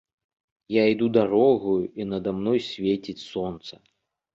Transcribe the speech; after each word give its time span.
Я 0.75 0.83
іду 0.93 1.09
дарогаю, 1.19 1.83
і 2.01 2.11
нада 2.11 2.37
мной 2.41 2.59
свеціць 2.73 3.21
сонца. 3.31 3.73